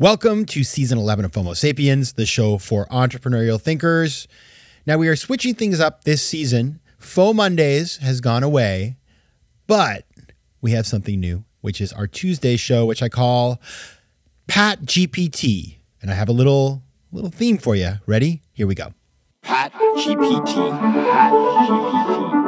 [0.00, 4.28] Welcome to season 11 of FOMO Sapiens, the show for entrepreneurial thinkers.
[4.86, 6.78] Now, we are switching things up this season.
[7.00, 8.96] Faux Mondays has gone away,
[9.66, 10.04] but
[10.60, 13.60] we have something new, which is our Tuesday show, which I call
[14.46, 15.78] Pat GPT.
[16.00, 17.94] And I have a little little theme for you.
[18.06, 18.42] Ready?
[18.52, 18.92] Here we go.
[19.42, 20.70] Pat GPT.
[20.78, 22.38] Pat GPT.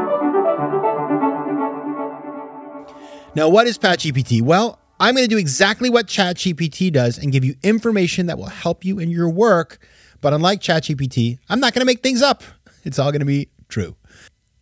[3.35, 4.41] Now, what is Pat GPT?
[4.41, 8.47] Well, I'm going to do exactly what ChatGPT does and give you information that will
[8.47, 9.79] help you in your work.
[10.21, 12.43] But unlike ChatGPT, I'm not going to make things up.
[12.85, 13.97] It's all going to be true.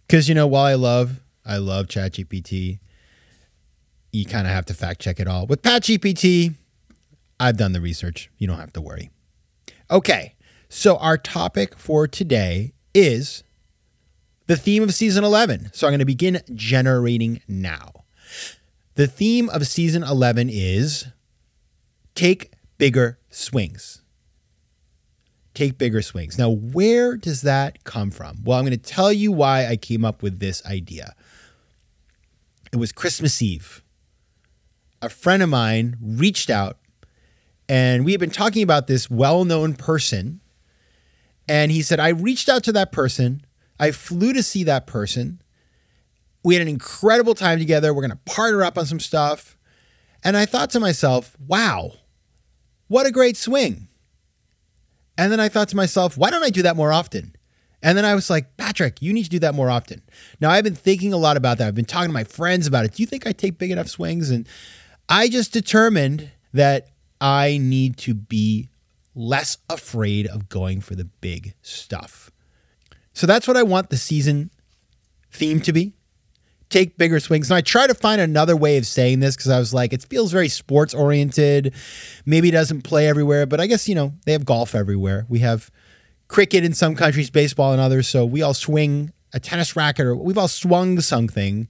[0.07, 2.79] Because, you know, while I love, I love ChatGPT,
[4.13, 5.47] you kind of have to fact check it all.
[5.47, 6.55] With PatGPT,
[7.41, 8.31] I've done the research.
[8.39, 9.11] You don't have to worry.
[9.91, 10.37] Okay.
[10.69, 13.43] So our topic for today is
[14.47, 15.71] the theme of season 11.
[15.73, 18.05] So I'm going to begin generating now.
[18.99, 21.07] The theme of season 11 is
[22.17, 24.03] take bigger swings.
[25.55, 26.37] Take bigger swings.
[26.37, 28.39] Now, where does that come from?
[28.43, 31.15] Well, I'm going to tell you why I came up with this idea.
[32.73, 33.85] It was Christmas Eve.
[35.01, 36.79] A friend of mine reached out,
[37.69, 40.41] and we had been talking about this well known person.
[41.47, 43.43] And he said, I reached out to that person.
[43.79, 45.41] I flew to see that person.
[46.45, 47.93] We had an incredible time together.
[47.93, 49.57] We're going to partner up on some stuff.
[50.25, 51.93] And I thought to myself, wow,
[52.89, 53.89] what a great swing.
[55.17, 57.35] And then I thought to myself, why don't I do that more often?
[57.83, 60.03] And then I was like, Patrick, you need to do that more often.
[60.41, 61.69] Now, I've been thinking a lot about that.
[61.69, 62.95] I've been talking to my friends about it.
[62.95, 64.31] Do you think I take big enough swings?
[64.31, 64.49] And
[65.09, 66.89] I just determined that
[67.21, 68.69] I need to be
[69.15, 72.31] less afraid of going for the big stuff.
[73.13, 74.51] So that's what I want the season
[75.31, 75.95] theme to be
[76.71, 77.51] take bigger swings.
[77.51, 80.05] And I try to find another way of saying this because I was like, it
[80.05, 81.75] feels very sports oriented.
[82.27, 85.27] Maybe it doesn't play everywhere, but I guess, you know, they have golf everywhere.
[85.29, 85.71] We have
[86.29, 88.09] cricket in some countries, baseball in others.
[88.09, 91.69] So we all swing a tennis racket or we've all swung something.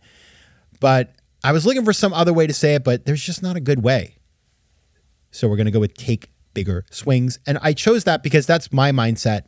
[0.81, 3.57] But I was looking for some other way to say it, but there's just not
[3.57, 4.17] a good way.
[5.31, 7.39] So we're going to go with take bigger swings.
[7.47, 9.43] And I chose that because that's my mindset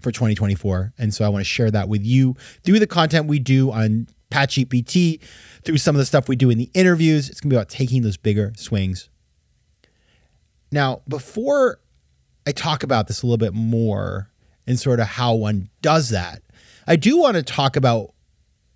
[0.00, 0.92] for 2024.
[0.98, 4.08] And so I want to share that with you through the content we do on
[4.30, 5.20] GPT
[5.64, 7.28] through some of the stuff we do in the interviews.
[7.28, 9.08] It's going to be about taking those bigger swings.
[10.70, 11.80] Now, before
[12.46, 14.30] I talk about this a little bit more
[14.66, 16.42] and sort of how one does that,
[16.86, 18.12] I do want to talk about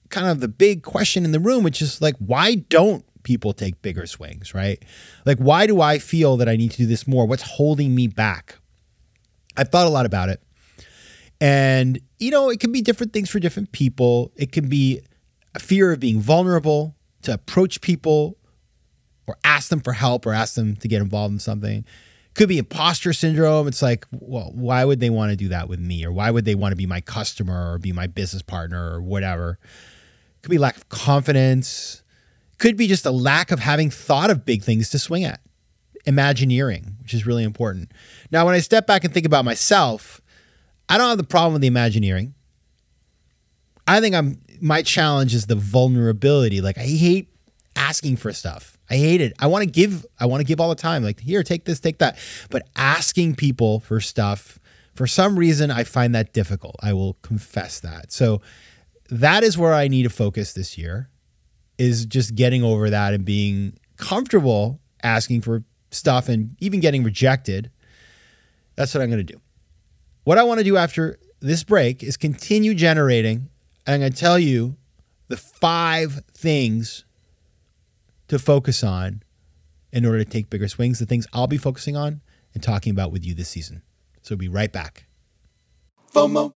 [0.09, 3.81] kind of the big question in the room, which is like, why don't people take
[3.83, 4.83] bigger swings, right?
[5.25, 7.27] Like, why do I feel that I need to do this more?
[7.27, 8.56] What's holding me back?
[9.56, 10.43] I've thought a lot about it.
[11.41, 14.33] And, you know, it can be different things for different people.
[14.37, 15.00] It can be
[15.55, 18.37] a fear of being vulnerable to approach people
[19.27, 21.84] or ask them for help or ask them to get involved in something.
[22.34, 23.66] Could be imposter syndrome.
[23.66, 26.05] It's like, well, why would they want to do that with me?
[26.05, 29.03] Or why would they want to be my customer or be my business partner or
[29.03, 29.59] whatever?
[30.43, 32.03] Could be lack of confidence.
[32.59, 35.41] Could be just a lack of having thought of big things to swing at.
[36.06, 37.93] Imagineering, which is really important.
[38.31, 40.21] Now, when I step back and think about myself,
[40.89, 42.34] I don't have the problem with the Imagineering.
[43.87, 46.60] I think I'm my challenge is the vulnerability.
[46.60, 47.28] Like I hate
[47.76, 48.76] asking for stuff.
[48.88, 49.32] I hate it.
[49.38, 51.03] I want to give I want to give all the time.
[51.03, 52.19] Like here, take this, take that.
[52.50, 54.59] But asking people for stuff
[54.94, 56.76] for some reason I find that difficult.
[56.82, 58.12] I will confess that.
[58.12, 58.41] So
[59.09, 61.09] that is where I need to focus this year
[61.78, 67.71] is just getting over that and being comfortable asking for stuff and even getting rejected.
[68.77, 69.41] That's what I'm going to do.
[70.25, 73.48] What I want to do after this break is continue generating
[73.91, 74.77] I'm going to tell you
[75.28, 77.05] the five things
[78.28, 79.23] to focus on
[79.93, 82.21] in order to take bigger swings, the things I'll be focusing on
[82.55, 83.83] and talking about with you this season.
[84.23, 85.06] So we'll be right back.
[86.12, 86.53] FOMO.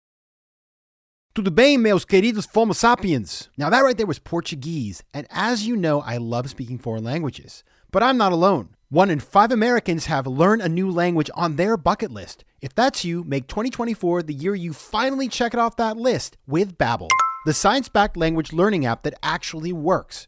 [1.33, 3.49] Tudo bem, meus queridos FOMO sapiens?
[3.57, 5.03] Now, that right there was Portuguese.
[5.13, 7.63] And as you know, I love speaking foreign languages.
[7.91, 8.75] But I'm not alone.
[8.89, 12.45] One in five Americans have learned a new language on their bucket list.
[12.61, 16.77] If that's you, make 2024 the year you finally check it off that list with
[16.77, 17.09] Babbel,
[17.45, 20.27] the science-backed language learning app that actually works.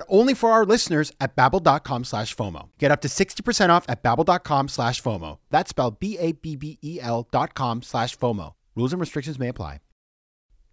[0.09, 2.69] only for our listeners at babbel.com slash FOMO.
[2.77, 5.39] Get up to 60% off at babbel.com slash FOMO.
[5.49, 8.53] That's spelled B-A-B-B-E-L dot com slash FOMO.
[8.75, 9.79] Rules and restrictions may apply.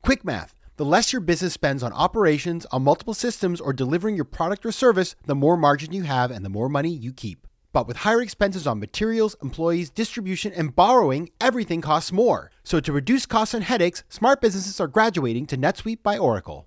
[0.03, 0.55] Quick math.
[0.77, 4.71] The less your business spends on operations, on multiple systems, or delivering your product or
[4.71, 7.49] service, the more margin you have and the more money you keep.
[7.73, 12.51] But with higher expenses on materials, employees, distribution, and borrowing, everything costs more.
[12.63, 16.67] So to reduce costs and headaches, smart businesses are graduating to NetSuite by Oracle.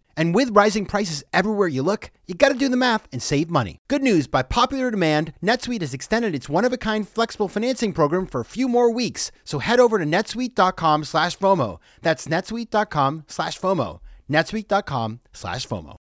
[0.15, 3.77] And with rising prices everywhere you look, you gotta do the math and save money.
[3.87, 7.93] Good news by popular demand, NetSuite has extended its one of a kind flexible financing
[7.93, 9.31] program for a few more weeks.
[9.43, 11.79] So head over to netsuite.com slash FOMO.
[12.01, 13.99] That's netsuite.com slash FOMO.
[14.29, 15.95] netsuite.com slash FOMO.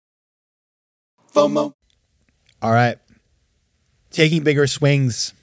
[1.33, 1.73] FOMO.
[2.61, 2.97] All right.
[4.11, 5.33] Taking bigger swings.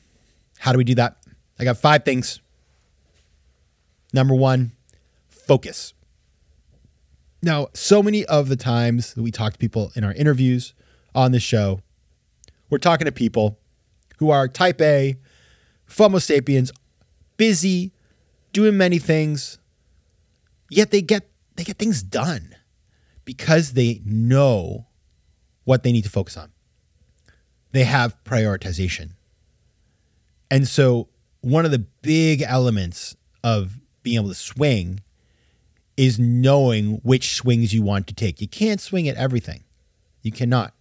[0.59, 1.17] How do we do that?
[1.59, 2.41] I got five things.
[4.13, 4.73] Number one,
[5.29, 5.95] focus.
[7.43, 10.75] Now, so many of the times that we talk to people in our interviews
[11.15, 11.81] on the show,
[12.71, 13.59] we're talking to people
[14.19, 15.17] who are type A,
[15.89, 16.73] FOMO sapiens,
[17.37, 17.93] busy,
[18.53, 19.59] doing many things,
[20.71, 22.55] yet they get they get things done
[23.25, 24.87] because they know
[25.65, 26.51] what they need to focus on.
[27.73, 29.13] They have prioritization.
[30.51, 31.09] And so
[31.41, 35.01] one of the big elements of being able to swing
[35.97, 38.41] is knowing which swings you want to take.
[38.41, 39.65] You can't swing at everything.
[40.23, 40.75] You cannot.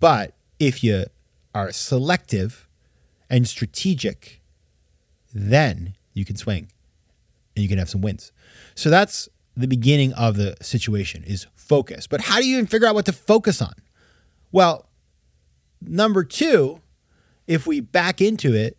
[0.00, 1.06] But if you
[1.54, 2.68] are selective
[3.28, 4.40] and strategic,
[5.34, 6.70] then you can swing
[7.56, 8.32] and you can have some wins.
[8.74, 12.06] So that's the beginning of the situation is focus.
[12.06, 13.74] But how do you even figure out what to focus on?
[14.52, 14.86] Well,
[15.80, 16.80] number 2,
[17.46, 18.78] if we back into it,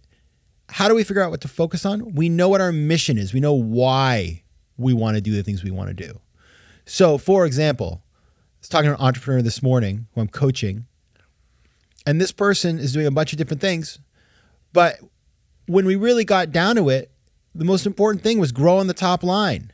[0.69, 2.13] how do we figure out what to focus on?
[2.13, 3.33] We know what our mission is.
[3.33, 4.44] We know why
[4.80, 6.20] we want to do the things we want to do.
[6.86, 10.86] So, for example, I was talking to an entrepreneur this morning who I'm coaching,
[12.06, 14.00] and this person is doing a bunch of different things.
[14.74, 15.00] But
[15.68, 17.12] when we really got down to it,
[17.54, 19.72] the most important thing was growing the top line.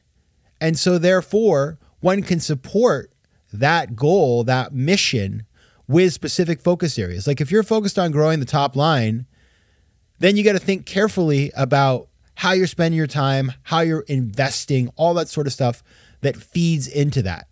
[0.59, 3.11] And so, therefore, one can support
[3.53, 5.45] that goal, that mission
[5.87, 7.27] with specific focus areas.
[7.27, 9.25] Like if you're focused on growing the top line,
[10.19, 14.89] then you got to think carefully about how you're spending your time, how you're investing,
[14.95, 15.83] all that sort of stuff
[16.21, 17.47] that feeds into that.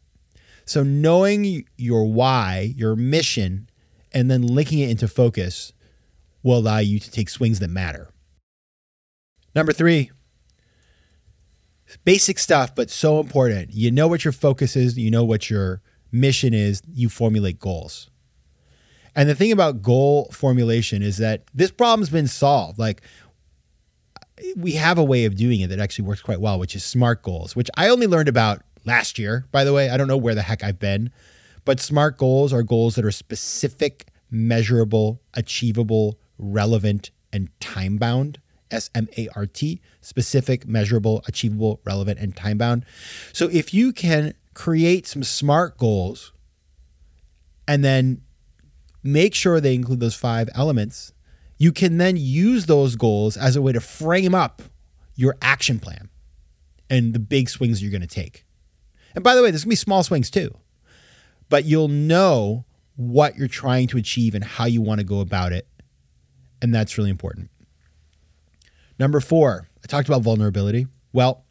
[0.66, 3.70] So, knowing your why, your mission,
[4.14, 5.74] and then linking it into focus
[6.42, 8.10] will allow you to take swings that matter.
[9.56, 10.12] Number three,
[12.06, 13.74] basic stuff, but so important.
[13.74, 15.82] You know what your focus is, you know what your
[16.12, 18.10] mission is, you formulate goals.
[19.16, 22.80] And the thing about goal formulation is that this problem's been solved.
[22.80, 23.04] Like
[24.56, 27.22] we have a way of doing it that actually works quite well, which is SMART
[27.22, 29.90] goals, which I only learned about last year, by the way.
[29.90, 31.12] I don't know where the heck I've been,
[31.66, 38.40] but SMART goals are goals that are specific, measurable, achievable, relevant, and time bound.
[38.72, 42.86] S M A R T, specific, measurable, achievable, relevant, and time bound.
[43.32, 46.34] So if you can create some SMART goals
[47.68, 48.22] and then
[49.04, 51.14] make sure they include those five elements,
[51.58, 54.62] you can then use those goals as a way to frame up
[55.16, 56.10] your action plan
[56.90, 58.46] and the big swings you're going to take.
[59.16, 60.56] And by the way, there's going to be small swings too,
[61.50, 65.52] but you'll know what you're trying to achieve and how you want to go about
[65.52, 65.68] it.
[66.62, 67.50] And that's really important.
[69.00, 70.88] Number four, I talked about vulnerability.
[71.12, 71.46] Well,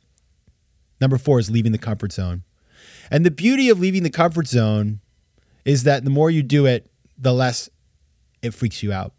[1.01, 2.45] number four is leaving the comfort zone.
[3.11, 5.01] And the beauty of leaving the comfort zone
[5.65, 7.69] is that the more you do it, the less
[8.41, 9.13] it freaks you out.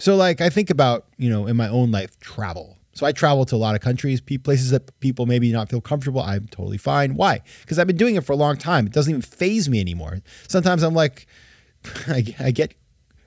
[0.00, 2.78] So, like, I think about, you know, in my own life, travel.
[2.94, 6.20] So I travel to a lot of countries, places that people maybe not feel comfortable.
[6.20, 7.14] I'm totally fine.
[7.14, 7.40] Why?
[7.60, 8.86] Because I've been doing it for a long time.
[8.86, 10.20] It doesn't even phase me anymore.
[10.48, 11.26] Sometimes I'm like,
[12.08, 12.74] I, get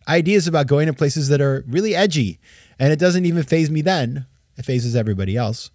[0.07, 2.39] ideas about going to places that are really edgy,
[2.77, 4.25] and it doesn't even phase me then.
[4.57, 5.71] It phases everybody else.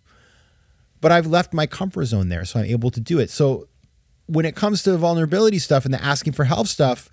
[1.01, 3.31] But I've left my comfort zone there, so I'm able to do it.
[3.31, 3.69] So
[4.27, 7.09] when it comes to vulnerability stuff and the asking for help stuff,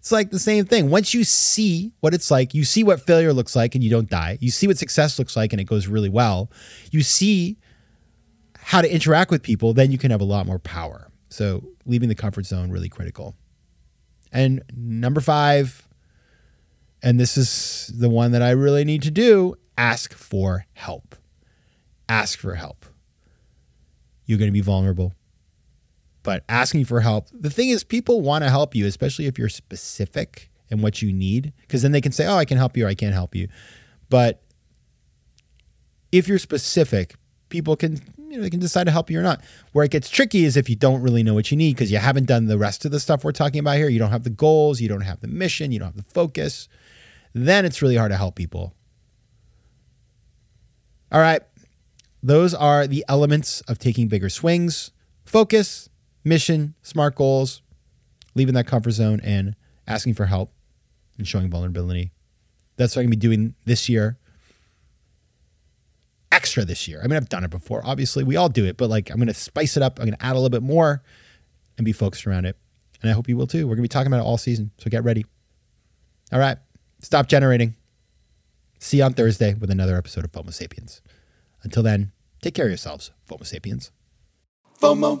[0.00, 0.88] it's like the same thing.
[0.88, 4.08] Once you see what it's like, you see what failure looks like and you don't
[4.08, 4.38] die.
[4.40, 6.50] You see what success looks like and it goes really well.
[6.90, 7.58] You see
[8.56, 11.10] how to interact with people, then you can have a lot more power.
[11.28, 13.36] So leaving the comfort zone really critical.
[14.32, 15.86] And number five,
[17.02, 21.14] and this is the one that I really need to do ask for help.
[22.08, 22.86] Ask for help.
[24.24, 25.12] You're going to be vulnerable.
[26.22, 29.48] But asking for help, the thing is, people want to help you, especially if you're
[29.48, 32.84] specific in what you need, because then they can say, Oh, I can help you
[32.84, 33.48] or I can't help you.
[34.08, 34.42] But
[36.12, 37.14] if you're specific,
[37.48, 38.00] people can
[38.30, 39.42] you know they can decide to help you or not.
[39.72, 41.98] Where it gets tricky is if you don't really know what you need because you
[41.98, 43.88] haven't done the rest of the stuff we're talking about here.
[43.88, 46.68] You don't have the goals, you don't have the mission, you don't have the focus.
[47.34, 48.74] Then it's really hard to help people.
[51.12, 51.42] All right.
[52.22, 54.92] Those are the elements of taking bigger swings.
[55.24, 55.88] Focus,
[56.24, 57.62] mission, smart goals,
[58.34, 59.54] leaving that comfort zone and
[59.86, 60.52] asking for help
[61.18, 62.12] and showing vulnerability.
[62.76, 64.18] That's what I'm going to be doing this year
[66.32, 67.00] extra this year.
[67.02, 67.82] I mean, I've done it before.
[67.84, 69.98] Obviously, we all do it, but like I'm going to spice it up.
[69.98, 71.02] I'm going to add a little bit more
[71.76, 72.56] and be focused around it.
[73.02, 73.66] And I hope you will too.
[73.66, 74.70] We're going to be talking about it all season.
[74.78, 75.24] So get ready.
[76.32, 76.58] All right.
[77.00, 77.76] Stop generating.
[78.78, 81.02] See you on Thursday with another episode of FOMO Sapiens.
[81.62, 82.12] Until then,
[82.42, 83.90] take care of yourselves, FOMO Sapiens.
[84.80, 85.20] FOMO.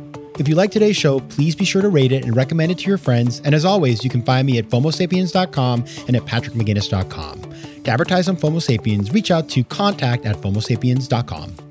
[0.39, 2.87] If you like today's show, please be sure to rate it and recommend it to
[2.87, 3.41] your friends.
[3.43, 7.41] And as always, you can find me at FOMOSapiens.com and at PatrickMcGinnis.com.
[7.83, 11.70] To advertise on FOMO Sapiens, reach out to contact at FOMOSapiens.com.